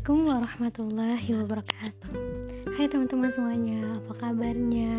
[0.00, 2.12] Assalamualaikum warahmatullahi wabarakatuh
[2.72, 4.96] Hai teman-teman semuanya, apa kabarnya?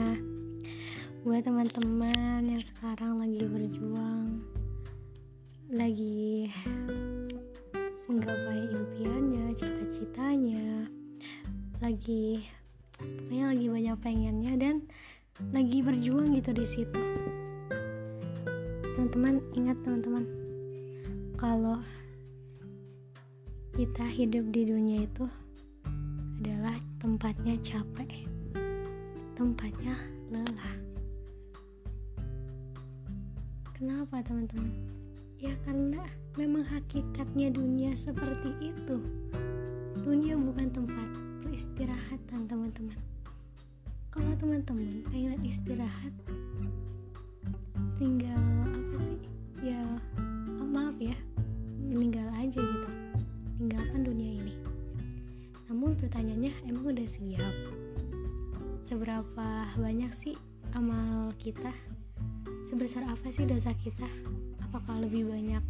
[1.25, 4.45] Buat teman-teman yang sekarang lagi berjuang
[5.73, 6.53] Lagi
[8.05, 10.85] menggapai impiannya, cita-citanya
[11.81, 12.45] Lagi,
[13.01, 14.85] pokoknya lagi banyak pengennya dan
[15.49, 17.01] lagi berjuang gitu di situ
[18.85, 20.29] Teman-teman, ingat teman-teman
[21.41, 21.81] Kalau
[23.71, 25.23] kita hidup di dunia itu
[26.43, 28.27] adalah tempatnya capek,
[29.39, 29.95] tempatnya
[30.27, 30.75] lelah.
[33.71, 34.75] Kenapa, teman-teman?
[35.39, 36.03] Ya, karena
[36.35, 38.99] memang hakikatnya dunia seperti itu.
[40.03, 41.07] Dunia bukan tempat
[41.47, 42.99] peristirahatan, teman-teman.
[44.11, 46.11] Kalau teman-teman pengen istirahat,
[47.95, 48.50] tinggal
[56.01, 57.55] pertanyaannya, emang udah siap?
[58.81, 60.33] Seberapa banyak sih
[60.73, 61.69] amal kita?
[62.65, 64.09] Sebesar apa sih dosa kita?
[64.65, 65.61] Apakah lebih banyak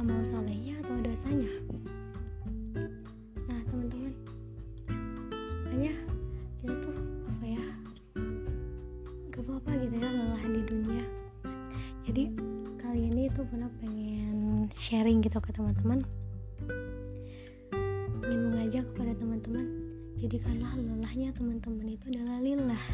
[0.00, 1.52] amal solehnya atau dosanya?
[3.44, 4.16] Nah, teman-teman,
[5.68, 5.92] makanya
[6.64, 6.96] kita tuh
[7.28, 7.64] apa ya?
[9.28, 11.04] Gak apa-apa gitu ya lelah di dunia.
[12.08, 12.22] Jadi
[12.80, 16.00] kali ini tuh pernah pengen sharing gitu ke teman-teman
[20.32, 22.84] jadikanlah lelahnya teman-teman itu adalah lillah.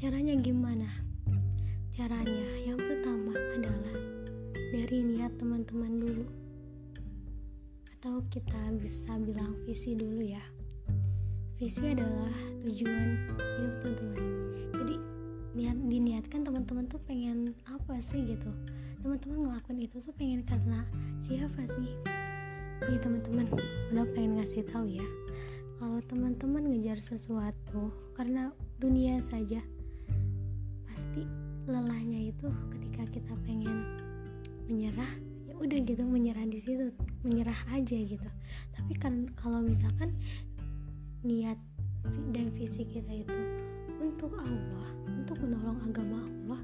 [0.00, 0.88] Caranya gimana?
[1.92, 4.00] Caranya yang pertama adalah
[4.72, 6.24] dari niat teman-teman dulu.
[7.84, 10.40] Atau kita bisa bilang visi dulu ya.
[11.60, 12.32] Visi adalah
[12.64, 14.20] tujuan hidup teman-teman.
[14.72, 14.96] Jadi
[15.52, 18.48] niat diniatkan teman-teman tuh pengen apa sih gitu?
[19.04, 20.80] Teman-teman ngelakuin itu tuh pengen karena
[21.20, 21.92] siapa sih?
[22.88, 23.44] Nih teman-teman
[23.92, 25.04] udah pengen ngasih tahu ya
[25.82, 29.58] kalau teman-teman ngejar sesuatu karena dunia saja
[30.86, 31.26] pasti
[31.66, 33.82] lelahnya itu ketika kita pengen
[34.70, 35.10] menyerah
[35.50, 36.94] ya udah gitu menyerah di situ
[37.26, 38.28] menyerah aja gitu.
[38.78, 40.14] Tapi kan kalau misalkan
[41.26, 41.58] niat
[42.30, 43.38] dan visi kita itu
[43.98, 46.62] untuk Allah untuk menolong agama Allah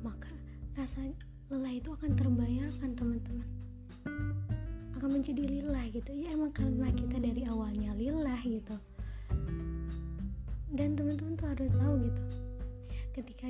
[0.00, 0.32] maka
[0.72, 1.04] rasa
[1.52, 3.48] lelah itu akan terbayarkan teman-teman.
[4.96, 6.16] Akan menjadi lillah gitu.
[6.16, 7.73] Ya emang karena kita dari awalnya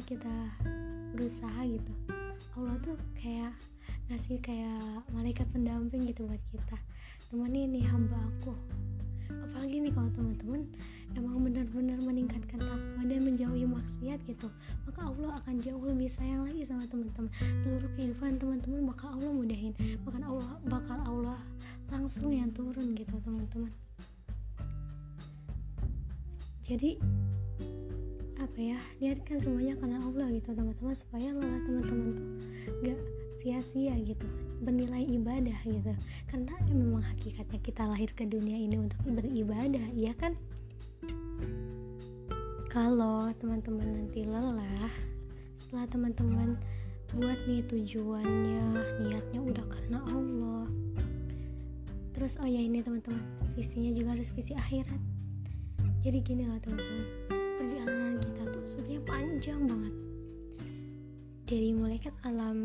[0.05, 0.53] kita
[1.17, 1.93] berusaha gitu.
[2.55, 3.57] Allah tuh kayak
[4.13, 6.77] ngasih kayak malaikat pendamping gitu buat kita.
[7.33, 8.53] Teman ini hamba aku.
[9.33, 10.69] Apalagi nih kalau teman-teman
[11.17, 14.51] emang benar-benar meningkatkan takwa dan menjauhi maksiat gitu
[14.95, 17.33] maka Allah akan jauh lebih sayang lagi sama teman-teman.
[17.67, 19.75] Seluruh kehidupan teman-teman bakal Allah mudahin.
[20.07, 21.41] Bahkan Allah bakal Allah
[21.91, 23.73] langsung yang turun gitu teman-teman.
[26.63, 27.03] Jadi
[28.43, 32.27] apa ya niatkan semuanya karena Allah gitu teman-teman supaya lelah teman-teman tuh
[32.83, 33.01] gak
[33.39, 34.27] sia-sia gitu
[34.65, 35.93] bernilai ibadah gitu.
[36.33, 40.33] Karena memang hakikatnya kita lahir ke dunia ini untuk beribadah iya kan?
[42.73, 44.91] Kalau teman-teman nanti lelah
[45.55, 46.59] setelah teman-teman
[47.15, 48.65] buat nih tujuannya
[49.07, 50.67] niatnya udah karena Allah.
[52.17, 53.23] Terus oh ya ini teman-teman
[53.55, 54.99] visinya juga harus visi akhirat.
[56.03, 57.07] Jadi gini lah teman-teman
[57.65, 57.94] sebenarnya
[59.35, 59.95] panjang banget.
[61.43, 62.59] Dari mulai kan alam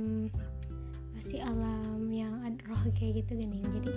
[1.17, 3.89] pasti alam yang roh kayak gitu gini jadi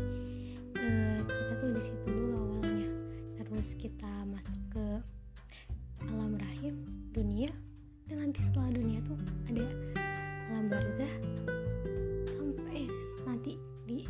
[0.81, 2.89] uh, kita tuh di situ dulu awalnya.
[3.37, 4.87] Terus kita masuk ke
[6.17, 6.81] alam rahim
[7.13, 7.53] dunia.
[8.09, 9.21] Dan nanti setelah dunia tuh
[9.53, 9.69] ada
[10.57, 11.13] alam barzah.
[12.25, 12.89] Sampai
[13.29, 14.09] nanti di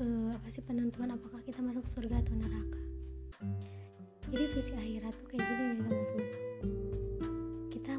[0.00, 2.80] uh, apa sih penentuan apakah kita masuk surga atau neraka.
[4.32, 6.47] Jadi visi akhirat tuh kayak gini nih teman-teman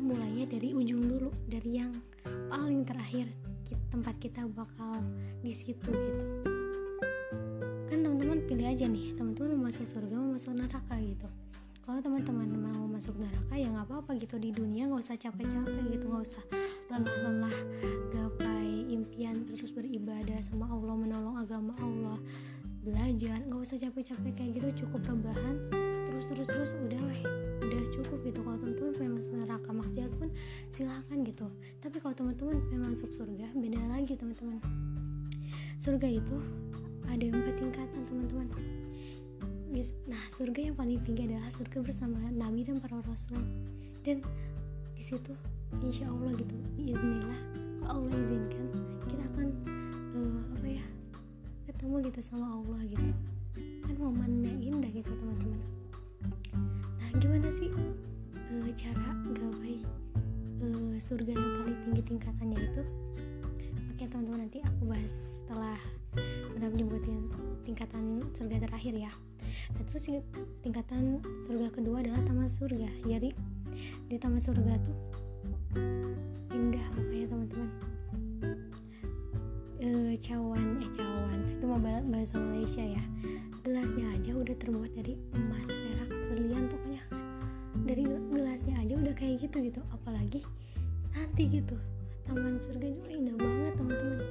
[0.09, 1.94] mulainya dari ujung dulu dari yang
[2.50, 3.30] paling terakhir
[3.94, 4.98] tempat kita bakal
[5.45, 6.25] di situ gitu.
[7.94, 11.30] Kan teman-teman pilih aja nih teman-teman mau masuk surga mau masuk neraka gitu.
[11.86, 14.42] Kalau teman-teman mau masuk neraka ya nggak apa-apa gitu.
[14.42, 16.44] Di dunia nggak usah capek-capek gitu nggak usah
[16.89, 17.57] lelah-lelah
[18.10, 22.18] gapai impian terus beribadah sama Allah menolong agama Allah
[22.81, 23.38] belajar.
[23.45, 25.56] Nggak usah capek-capek kayak gitu cukup rebahan.
[26.10, 27.22] Terus terus terus udah weh
[27.69, 28.42] udah cukup gitu
[30.09, 30.29] maksiat pun
[30.73, 31.47] silahkan gitu.
[31.85, 34.57] Tapi kalau teman-teman pengen masuk surga beda lagi teman-teman.
[35.77, 36.38] Surga itu
[37.06, 38.47] ada empat tingkatan teman-teman.
[40.09, 43.38] Nah surga yang paling tinggi adalah surga bersama nabi dan para rasul.
[44.01, 44.25] Dan
[44.97, 45.38] di situ
[45.85, 47.39] insya Allah gitu Bismillah
[47.85, 48.65] kalau Allah izinkan
[49.06, 49.47] kita akan
[50.17, 50.85] uh, apa ya
[51.69, 53.09] ketemu gitu sama Allah gitu.
[53.85, 55.61] Kan momennya indah gitu teman-teman.
[56.97, 59.85] Nah gimana sih uh, cara gapai
[60.63, 62.83] uh, surga yang paling tinggi tingkatannya itu.
[63.95, 65.79] Oke teman-teman nanti aku bahas setelah
[66.56, 67.27] udah menyebutin
[67.67, 69.11] tingkatan surga terakhir ya.
[69.75, 70.03] Nah terus
[70.63, 72.89] tingkatan surga kedua adalah taman surga.
[73.03, 73.29] Jadi
[74.07, 74.97] di taman surga tuh
[76.51, 77.69] indah makanya teman-teman.
[79.79, 79.88] E,
[80.19, 81.39] cawan eh cawan.
[81.56, 81.65] Itu
[82.07, 83.03] bahasa Malaysia ya.
[83.63, 85.69] Gelasnya aja udah terbuat dari emas
[89.50, 90.40] kayak gitu apalagi
[91.13, 91.75] nanti gitu.
[92.30, 94.22] Taman surga itu indah banget teman-teman.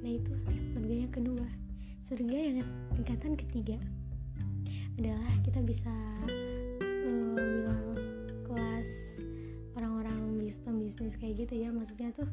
[0.00, 0.32] Nah itu
[0.72, 1.46] surga yang kedua.
[2.00, 2.64] Surga yang
[2.96, 3.76] tingkatan ketiga
[4.96, 5.92] adalah kita bisa
[7.04, 7.96] uh, bilang
[8.48, 9.20] kelas
[9.76, 11.68] orang-orang bis pembisnis kayak gitu ya.
[11.68, 12.28] Maksudnya tuh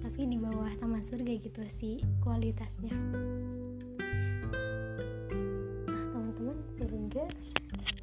[0.00, 2.96] tapi di bawah taman surga gitu sih kualitasnya.
[5.84, 7.24] Nah teman-teman surga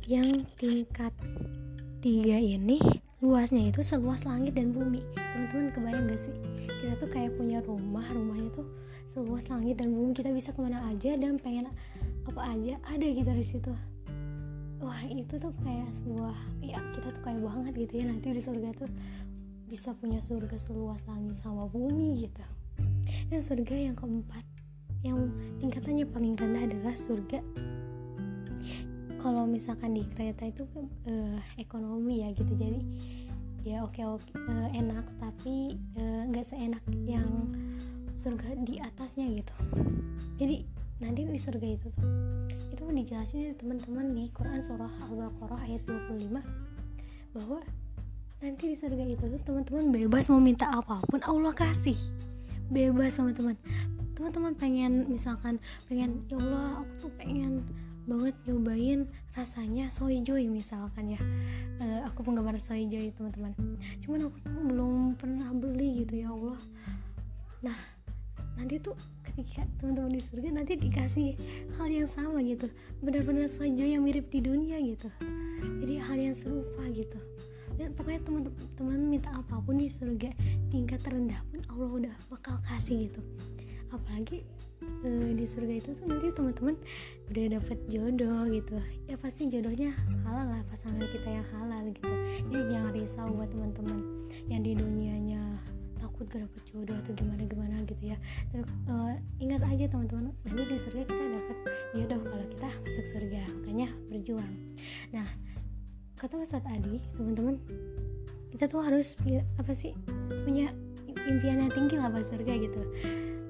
[0.06, 0.30] yang
[0.60, 1.16] tingkat
[2.04, 2.84] tiga ini
[3.24, 5.00] luasnya itu seluas langit dan bumi.
[5.16, 6.36] Teman-teman kebayang gak sih?
[6.68, 8.68] Kita tuh kayak punya rumah rumahnya tuh
[9.08, 10.12] seluas langit dan bumi.
[10.12, 11.72] Kita bisa ke mana aja dan pengen
[12.28, 13.72] apa aja ada gitu di situ.
[14.84, 18.06] Wah itu tuh kayak sebuah ya kita tuh kayak banget gitu ya.
[18.12, 18.90] Nanti di surga tuh
[19.72, 22.44] bisa punya surga seluas langit sama bumi gitu.
[23.32, 24.44] Dan surga yang keempat
[25.08, 25.32] yang
[25.64, 27.40] tingkatannya paling rendah adalah surga
[29.24, 30.68] kalau misalkan di kereta itu
[31.08, 32.52] uh, ekonomi ya gitu.
[32.60, 32.82] Jadi
[33.64, 37.48] ya oke oke uh, enak tapi eh, nggak uh, seenak yang
[38.20, 39.56] surga di atasnya gitu.
[40.36, 40.68] Jadi
[41.00, 42.08] nanti di surga itu tuh
[42.76, 46.44] itu dijelasin teman-teman di Quran surah Al-Baqarah ayat 25
[47.34, 47.60] bahwa
[48.44, 51.96] nanti di surga itu tuh teman-teman bebas mau minta apa pun Allah kasih.
[52.68, 53.56] Bebas teman-teman
[54.20, 57.64] teman-teman pengen misalkan pengen ya Allah aku tuh pengen
[58.04, 61.22] banget nyobain rasanya soy joy misalkan ya.
[61.80, 63.56] Uh, aku penggemar soy joy teman-teman.
[64.04, 66.60] Cuman aku tuh belum pernah beli gitu ya Allah.
[67.64, 67.80] Nah
[68.54, 68.94] nanti tuh
[69.26, 71.34] ketika teman-teman di surga nanti dikasih
[71.80, 72.70] hal yang sama gitu.
[73.02, 75.10] Benar-benar soy joy yang mirip di dunia gitu.
[75.82, 77.18] Jadi hal yang serupa gitu.
[77.74, 80.30] Dan pokoknya teman-teman minta apa pun di surga
[80.70, 83.22] tingkat terendah pun Allah udah bakal kasih gitu.
[83.90, 84.46] Apalagi
[85.04, 86.76] uh, di surga itu tuh nanti teman-teman
[87.32, 88.78] udah dapet jodoh gitu.
[89.10, 89.96] Ya pasti jodohnya
[90.28, 92.12] halal lah pasangan kita yang halal gitu.
[92.52, 94.00] Jadi jangan risau buat teman-teman
[94.52, 95.42] yang di dunianya
[96.04, 98.18] takut gak dapet jodoh atau gimana gimana gitu ya.
[98.52, 101.58] Dan, uh, ingat aja teman-teman nanti di surga kita dapet
[101.96, 103.42] jodoh kalau kita masuk surga.
[103.64, 104.54] Makanya berjuang.
[105.16, 105.28] Nah
[106.20, 107.60] kata Ustadz Adi teman-teman
[108.56, 109.20] kita tuh harus
[109.60, 109.92] apa sih
[110.48, 110.72] punya
[111.28, 112.82] impian yang tinggi lah buat surga gitu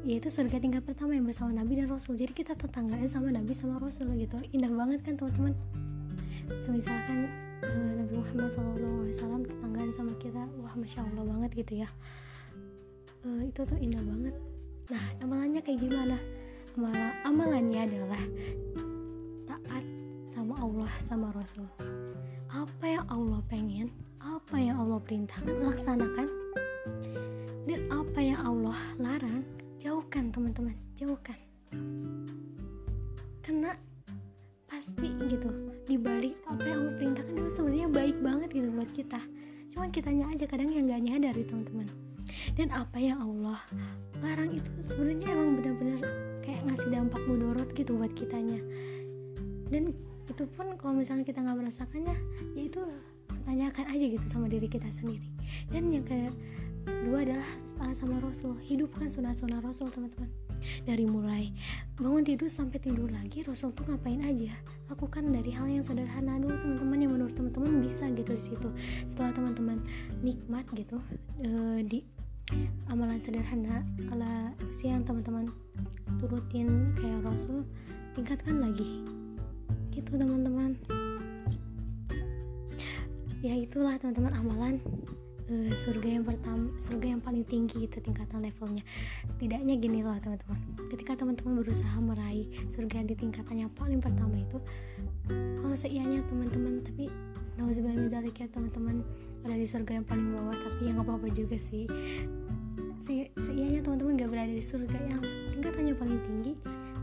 [0.04, 2.20] yaitu surga tingkat pertama yang bersama Nabi dan Rasul.
[2.20, 4.36] Jadi kita tetanggaan sama Nabi sama Rasul gitu.
[4.52, 5.56] Indah banget kan teman-teman?
[6.60, 7.32] Semisalkan
[7.64, 11.90] uh, Nabi Muhammad SAW tetanggaan sama kita wah masya Allah banget gitu ya.
[13.24, 14.36] Uh, itu tuh indah banget.
[14.92, 16.20] Nah amalannya kayak gimana?
[16.76, 16.92] Amal
[17.24, 18.24] amalannya adalah
[19.48, 19.86] taat
[20.28, 21.70] sama Allah sama Rasul.
[22.52, 23.88] Apa yang Allah pengen
[24.20, 26.28] apa yang Allah perintahkan laksanakan
[27.64, 29.63] dan apa yang Allah larang
[30.14, 30.78] jauhkan teman-teman.
[30.94, 31.38] Jauhkan.
[33.42, 33.74] Karena
[34.70, 35.50] pasti gitu
[35.90, 39.18] dibalik apa yang Allah perintahkan itu sebenarnya baik banget gitu buat kita.
[39.74, 41.90] Cuman kitanya aja kadang yang gak nyadar ya teman-teman.
[42.54, 43.58] Dan apa yang Allah
[44.22, 46.00] larang itu sebenarnya emang benar-benar
[46.46, 48.62] kayak ngasih dampak mudorot gitu buat kitanya.
[49.74, 49.98] Dan
[50.30, 52.14] itu pun kalau misalnya kita nggak merasakannya
[52.54, 52.86] ya itu
[53.50, 55.26] tanyakan aja gitu sama diri kita sendiri.
[55.74, 56.38] Dan yang kayak
[56.86, 57.48] dua adalah
[57.94, 58.58] sama Rasul.
[58.66, 60.26] Hidupkan sunnah-sunnah Rasul teman-teman.
[60.88, 61.54] Dari mulai
[61.94, 64.50] bangun tidur sampai tidur lagi Rasul tuh ngapain aja?
[64.90, 68.70] Lakukan dari hal yang sederhana dulu teman-teman yang menurut teman-teman bisa gitu di situ.
[69.06, 69.78] Setelah teman-teman
[70.26, 70.98] nikmat gitu
[71.46, 71.50] e,
[71.86, 72.00] di
[72.90, 75.54] amalan sederhana ala yang teman-teman
[76.18, 77.62] turutin kayak Rasul
[78.18, 79.06] tingkatkan lagi.
[79.94, 80.82] Gitu teman-teman.
[83.46, 84.82] Ya itulah teman-teman amalan
[85.50, 88.84] uh, surga yang pertama surga yang paling tinggi gitu tingkatan levelnya.
[89.28, 90.60] Setidaknya gini loh teman-teman.
[90.94, 94.58] Ketika teman-teman berusaha meraih surga di tingkatan yang paling pertama itu
[95.64, 97.08] kalau seianya teman-teman tapi
[97.56, 99.06] nauzubillah ya teman-teman
[99.44, 101.88] ada di surga yang paling bawah tapi yang apa-apa juga sih.
[103.00, 105.22] Se seianya teman-teman gak berada di surga yang
[105.52, 106.54] tingkatannya paling tinggi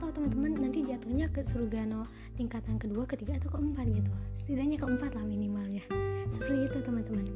[0.01, 4.11] atau teman-teman nanti jatuhnya ke surga no tingkatan kedua ketiga atau keempat gitu.
[4.33, 5.85] Setidaknya keempat lah minimalnya.
[6.33, 7.27] Seperti itu teman-teman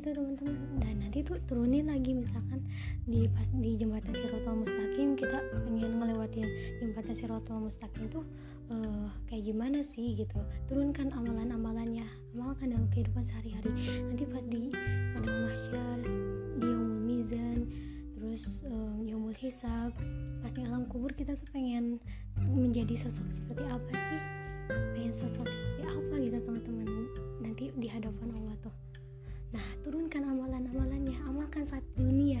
[0.00, 0.56] gitu teman-teman.
[0.80, 2.64] Dan nanti tuh turunin lagi misalkan
[3.04, 5.38] di pas di jembatan Sirotol Mustaqim kita
[5.68, 6.48] pengen ngelewatin
[6.80, 8.24] jembatan Sirotol Mustaqim tuh
[8.72, 10.40] uh, kayak gimana sih gitu.
[10.72, 13.68] Turunkan amalan-amalannya amalkan dalam kehidupan sehari-hari.
[14.08, 14.72] Nanti pas di
[15.12, 15.98] padang mahsyar
[16.56, 17.58] di yaumul mizan
[18.16, 19.92] terus um, yaumul hisab
[20.40, 22.00] pas di alam kubur kita tuh pengen
[22.40, 24.20] menjadi sosok seperti apa sih?
[24.96, 26.88] Pengen sosok seperti apa gitu teman-teman.
[27.44, 28.72] Nanti di hadapan Allah tuh
[29.50, 32.38] Nah, turunkan amalan-amalannya, amalkan saat dunia.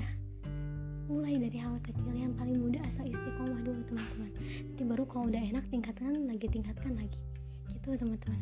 [1.10, 4.30] Mulai dari hal kecil yang paling mudah asal istiqomah dulu teman-teman.
[4.38, 7.18] Nanti baru kalau udah enak tingkatkan lagi, tingkatkan lagi.
[7.66, 8.38] Gitu teman-teman.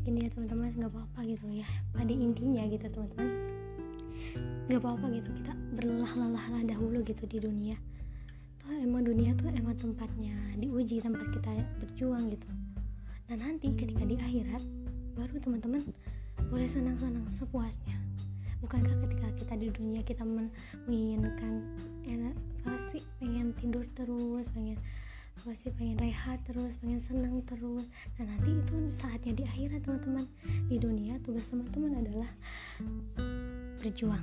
[0.00, 1.68] Gini ya teman-teman, nggak apa-apa gitu ya.
[1.92, 3.28] Pada intinya gitu teman-teman.
[4.72, 7.76] Nggak apa-apa gitu kita berlelah-lelah dahulu gitu di dunia.
[8.64, 11.52] Tuh emang dunia tuh emang tempatnya diuji tempat kita
[11.84, 12.48] berjuang gitu.
[13.28, 14.64] Nah nanti ketika di akhirat
[15.20, 15.84] baru teman-teman
[16.52, 17.96] boleh senang-senang sepuasnya.
[18.60, 21.64] Bukankah ketika kita di dunia kita menginginkan
[22.04, 22.36] enak
[22.68, 24.76] apa sih pengen tidur terus pengen
[25.40, 27.88] apa sih pengen rehat terus pengen senang terus.
[28.20, 30.28] Nah nanti itu saatnya di akhirat teman-teman.
[30.68, 32.28] Di dunia tugas teman-teman adalah
[33.80, 34.20] berjuang.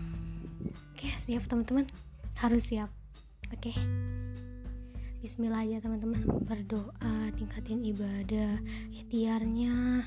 [0.94, 1.90] Oke siap teman-teman?
[2.38, 2.94] Harus siap.
[3.50, 3.74] Oke.
[5.26, 6.22] Bismillah aja teman-teman.
[6.46, 8.62] Berdoa tingkatin ibadah
[8.94, 10.06] ikhtiarnya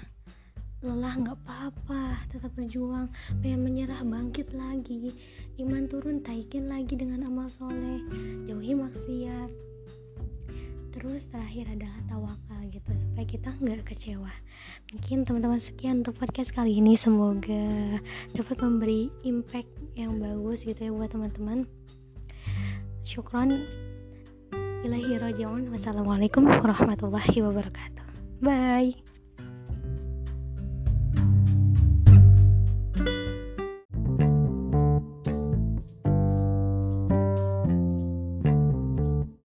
[0.83, 2.27] lelah nggak apa-apa.
[2.29, 3.07] Tetap berjuang.
[3.41, 5.15] Pengen menyerah bangkit lagi.
[5.57, 8.03] Iman turun taikin lagi dengan amal soleh.
[8.45, 9.51] Jauhi maksiat.
[10.93, 14.35] Terus terakhir adalah tawakal gitu supaya kita nggak kecewa.
[14.93, 16.99] Mungkin teman-teman sekian untuk podcast kali ini.
[16.99, 17.99] Semoga
[18.37, 21.65] dapat memberi impact yang bagus gitu ya buat teman-teman.
[23.07, 23.65] Syukron.
[24.83, 28.03] Ilahi rojaun wassalamualaikum warahmatullahi wabarakatuh.
[28.43, 29.12] Bye